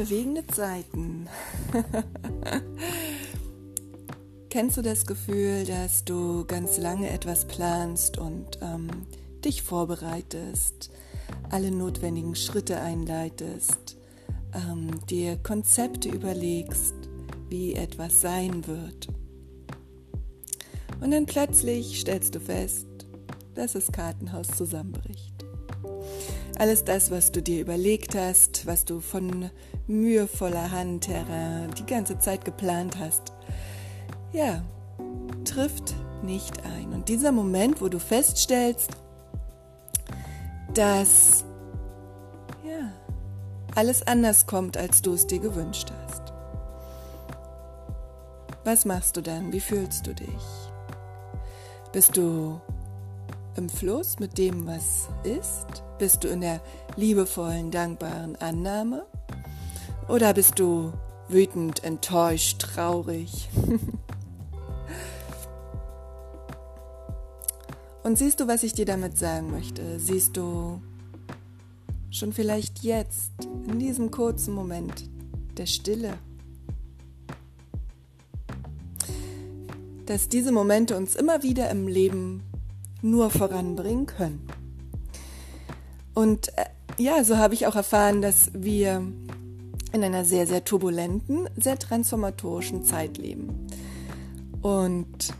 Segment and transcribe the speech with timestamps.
[0.00, 1.28] bewegende Zeiten.
[4.48, 8.88] Kennst du das Gefühl, dass du ganz lange etwas planst und ähm,
[9.44, 10.90] dich vorbereitest,
[11.50, 13.98] alle notwendigen Schritte einleitest,
[14.54, 16.94] ähm, dir Konzepte überlegst,
[17.50, 19.08] wie etwas sein wird?
[21.02, 22.86] Und dann plötzlich stellst du fest,
[23.54, 25.29] dass das Kartenhaus zusammenbricht.
[26.60, 29.50] Alles das, was du dir überlegt hast, was du von
[29.86, 33.32] mühevoller Hand her die ganze Zeit geplant hast,
[34.34, 34.62] ja,
[35.46, 36.92] trifft nicht ein.
[36.92, 38.90] Und dieser Moment, wo du feststellst,
[40.74, 41.46] dass
[42.62, 42.92] ja,
[43.74, 46.34] alles anders kommt, als du es dir gewünscht hast.
[48.64, 49.50] Was machst du dann?
[49.50, 50.28] Wie fühlst du dich?
[51.94, 52.60] Bist du
[53.56, 55.82] im Fluss mit dem, was ist?
[55.98, 56.60] Bist du in der
[56.96, 59.06] liebevollen, dankbaren Annahme?
[60.08, 60.92] Oder bist du
[61.28, 63.48] wütend, enttäuscht, traurig?
[68.02, 70.00] Und siehst du, was ich dir damit sagen möchte?
[70.00, 70.80] Siehst du
[72.10, 73.32] schon vielleicht jetzt,
[73.68, 75.08] in diesem kurzen Moment
[75.56, 76.14] der Stille,
[80.06, 82.42] dass diese Momente uns immer wieder im Leben
[83.02, 84.46] nur voranbringen können.
[86.14, 86.64] Und äh,
[86.98, 89.02] ja, so habe ich auch erfahren, dass wir
[89.92, 93.66] in einer sehr, sehr turbulenten, sehr transformatorischen Zeit leben.
[94.62, 95.32] Und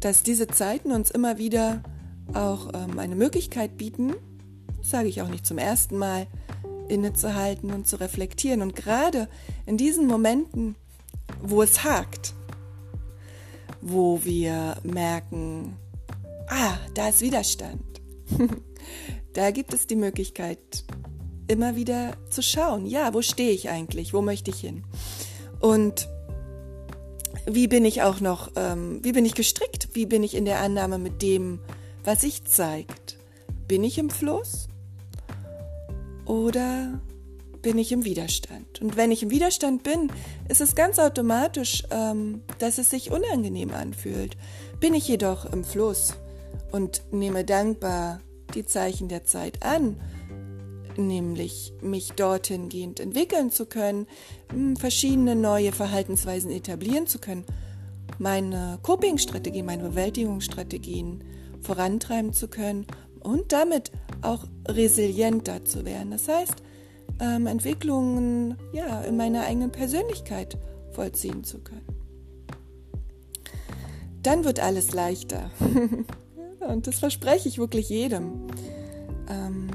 [0.00, 1.82] dass diese Zeiten uns immer wieder
[2.34, 4.14] auch ähm, eine Möglichkeit bieten,
[4.82, 6.26] sage ich auch nicht zum ersten Mal,
[6.88, 8.62] innezuhalten und zu reflektieren.
[8.62, 9.28] Und gerade
[9.66, 10.74] in diesen Momenten,
[11.40, 12.34] wo es hakt,
[13.80, 15.76] wo wir merken,
[16.50, 18.00] ah, da ist Widerstand.
[19.32, 20.84] da gibt es die Möglichkeit,
[21.48, 24.84] immer wieder zu schauen, ja, wo stehe ich eigentlich, wo möchte ich hin?
[25.60, 26.08] Und
[27.46, 29.88] wie bin ich auch noch, ähm, wie bin ich gestrickt?
[29.94, 31.60] Wie bin ich in der Annahme mit dem,
[32.04, 33.18] was sich zeigt?
[33.66, 34.68] Bin ich im Fluss
[36.24, 37.00] oder
[37.62, 38.80] bin ich im Widerstand?
[38.80, 40.12] Und wenn ich im Widerstand bin,
[40.48, 44.36] ist es ganz automatisch, ähm, dass es sich unangenehm anfühlt.
[44.78, 46.14] Bin ich jedoch im Fluss,
[46.72, 48.20] und nehme dankbar
[48.54, 49.96] die Zeichen der Zeit an,
[50.96, 54.06] nämlich mich dorthin gehend entwickeln zu können,
[54.52, 57.44] hm, verschiedene neue Verhaltensweisen etablieren zu können,
[58.18, 61.24] meine Coping-Strategien, meine Bewältigungsstrategien
[61.60, 62.86] vorantreiben zu können
[63.20, 63.90] und damit
[64.22, 66.10] auch resilienter zu werden.
[66.10, 66.56] Das heißt,
[67.20, 70.58] ähm, Entwicklungen ja, in meiner eigenen Persönlichkeit
[70.92, 71.86] vollziehen zu können.
[74.22, 75.50] Dann wird alles leichter.
[76.70, 78.46] Und das verspreche ich wirklich jedem.
[79.28, 79.68] Ähm,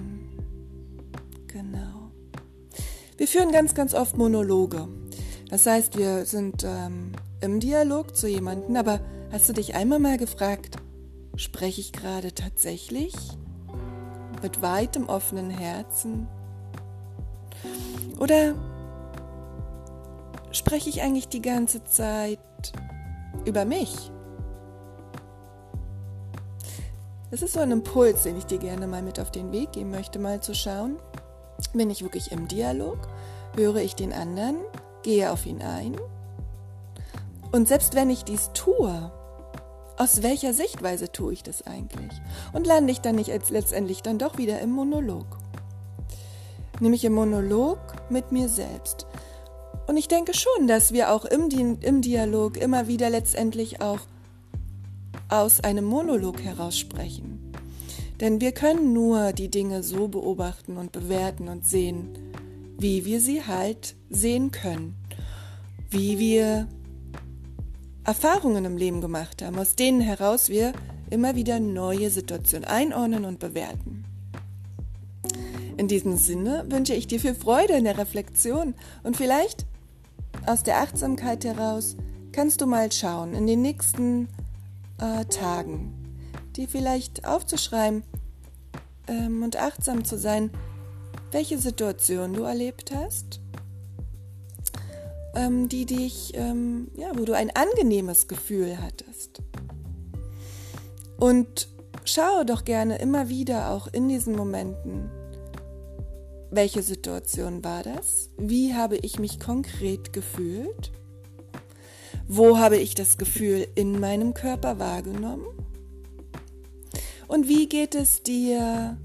[1.48, 2.12] genau.
[3.18, 4.88] Wir führen ganz, ganz oft Monologe.
[5.50, 7.12] Das heißt, wir sind ähm,
[7.42, 9.00] im Dialog zu jemandem, aber
[9.32, 10.78] hast du dich einmal mal gefragt,
[11.36, 13.14] spreche ich gerade tatsächlich
[14.42, 16.28] mit weitem offenen Herzen?
[18.20, 18.56] Oder
[20.52, 22.40] spreche ich eigentlich die ganze Zeit
[23.46, 24.12] über mich?
[27.36, 29.92] Das ist so ein Impuls, den ich dir gerne mal mit auf den Weg geben
[29.92, 30.96] möchte, mal zu schauen,
[31.74, 32.98] bin ich wirklich im Dialog,
[33.58, 34.56] höre ich den anderen,
[35.04, 35.98] gehe auf ihn ein.
[37.52, 39.12] Und selbst wenn ich dies tue,
[39.98, 42.14] aus welcher Sichtweise tue ich das eigentlich?
[42.54, 45.28] Und lande ich dann nicht als letztendlich dann doch wieder im Monolog?
[46.80, 47.80] Nämlich im Monolog
[48.10, 49.08] mit mir selbst.
[49.88, 51.50] Und ich denke schon, dass wir auch im,
[51.82, 54.00] im Dialog immer wieder letztendlich auch
[55.30, 57.52] aus einem Monolog heraus sprechen.
[58.20, 62.18] Denn wir können nur die Dinge so beobachten und bewerten und sehen,
[62.78, 64.96] wie wir sie halt sehen können,
[65.90, 66.68] wie wir
[68.04, 70.74] Erfahrungen im Leben gemacht haben, aus denen heraus wir
[71.10, 74.06] immer wieder neue Situationen einordnen und bewerten.
[75.78, 79.66] In diesem Sinne wünsche ich dir viel Freude in der Reflexion und vielleicht
[80.46, 81.98] aus der Achtsamkeit heraus
[82.32, 84.30] kannst du mal schauen in den nächsten
[85.00, 85.94] äh, Tagen,
[86.56, 88.04] die vielleicht aufzuschreiben
[89.08, 90.52] ähm, und achtsam zu sein,
[91.32, 93.42] welche Situation du erlebt hast,
[95.36, 99.42] ähm, die dich, ähm, ja, wo du ein angenehmes Gefühl hattest.
[101.18, 101.68] Und
[102.06, 105.10] schaue doch gerne immer wieder auch in diesen Momenten,
[106.52, 108.30] welche Situation war das?
[108.38, 110.92] Wie habe ich mich konkret gefühlt?
[112.28, 115.46] Wo habe ich das Gefühl in meinem Körper wahrgenommen?
[117.28, 118.98] Und wie geht es dir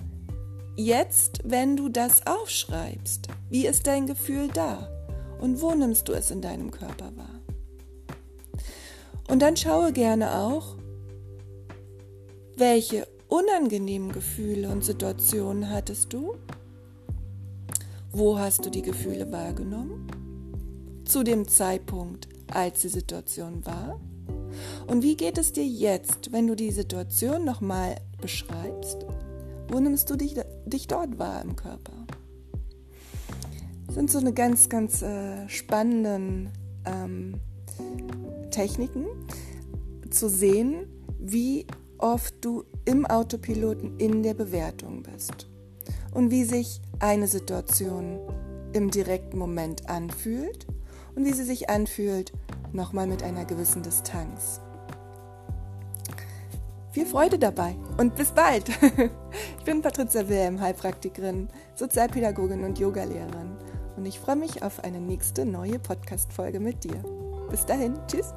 [0.77, 3.29] jetzt, wenn du das aufschreibst?
[3.51, 4.89] Wie ist dein Gefühl da?
[5.41, 7.41] und wo nimmst du es in deinem Körper wahr?
[9.29, 10.77] Und dann schaue gerne auch,
[12.57, 16.35] welche unangenehmen Gefühle und Situationen hattest du?
[18.13, 20.09] Wo hast du die Gefühle wahrgenommen?
[21.05, 24.01] Zu dem Zeitpunkt, als die Situation war?
[24.87, 29.07] Und wie geht es dir jetzt, wenn du die Situation nochmal beschreibst?
[29.69, 30.35] Wo nimmst du dich,
[30.67, 31.93] dich dort wahr im Körper?
[33.87, 36.51] Das sind so eine ganz, ganz äh, spannenden
[36.85, 37.35] ähm,
[38.51, 39.07] Techniken
[40.11, 40.87] zu sehen,
[41.19, 41.67] wie
[41.99, 45.47] oft du im Autopiloten in der Bewertung bist
[46.13, 48.19] und wie sich eine Situation
[48.73, 50.67] im direkten Moment anfühlt
[51.15, 52.33] und wie sie sich anfühlt,
[52.73, 54.61] nochmal mit einer gewissen Distanz.
[56.93, 58.69] Viel Freude dabei und bis bald!
[59.59, 63.57] Ich bin Patricia Wilhelm, Heilpraktikerin, Sozialpädagogin und Yogalehrerin
[63.97, 66.97] und ich freue mich auf eine nächste neue Podcast-Folge mit dir.
[67.51, 68.33] Bis dahin, tschüss!